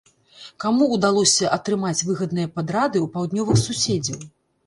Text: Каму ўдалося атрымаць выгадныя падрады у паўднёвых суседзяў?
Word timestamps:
Каму 0.63 0.85
ўдалося 0.93 1.51
атрымаць 1.57 2.05
выгадныя 2.09 2.51
падрады 2.55 2.97
у 3.05 3.09
паўднёвых 3.17 3.57
суседзяў? 3.67 4.19